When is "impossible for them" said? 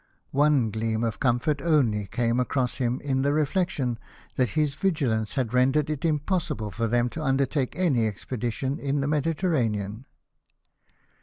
6.03-7.07